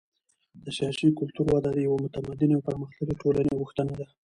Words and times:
د 0.63 0.65
سیاسي 0.77 1.07
کلتور 1.19 1.45
وده 1.53 1.69
د 1.73 1.77
یوې 1.85 1.97
متمدنې 2.05 2.53
او 2.57 2.65
پرمختللې 2.67 3.19
ټولنې 3.21 3.57
غوښتنه 3.59 3.93
ده. 3.99 4.05